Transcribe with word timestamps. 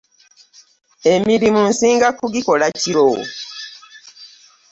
Emirimu 1.13 1.61
nsinga 1.69 2.07
kugikola 2.19 2.65
kiro. 2.79 3.07